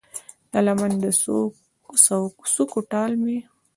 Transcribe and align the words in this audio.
د 0.51 0.53
لمن 0.65 0.91
د 1.03 1.05
څوکو 2.53 2.79
ټال 2.91 3.11
مې 3.23 3.37